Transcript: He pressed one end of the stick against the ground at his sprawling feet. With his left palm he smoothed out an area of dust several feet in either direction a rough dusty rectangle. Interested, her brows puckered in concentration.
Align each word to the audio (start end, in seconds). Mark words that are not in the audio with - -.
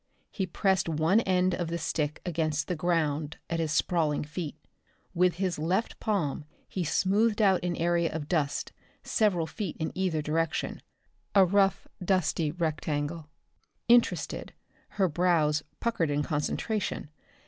He 0.31 0.47
pressed 0.47 0.89
one 0.89 1.19
end 1.21 1.53
of 1.53 1.67
the 1.67 1.77
stick 1.77 2.21
against 2.25 2.67
the 2.67 2.75
ground 2.75 3.37
at 3.51 3.59
his 3.59 3.71
sprawling 3.71 4.23
feet. 4.23 4.55
With 5.13 5.35
his 5.35 5.59
left 5.59 5.99
palm 5.99 6.45
he 6.67 6.83
smoothed 6.83 7.39
out 7.39 7.63
an 7.63 7.75
area 7.75 8.11
of 8.11 8.27
dust 8.27 8.71
several 9.03 9.45
feet 9.45 9.77
in 9.79 9.91
either 9.93 10.23
direction 10.23 10.81
a 11.35 11.45
rough 11.45 11.87
dusty 12.03 12.49
rectangle. 12.49 13.29
Interested, 13.87 14.53
her 14.97 15.07
brows 15.07 15.61
puckered 15.79 16.09
in 16.09 16.23
concentration. 16.23 17.11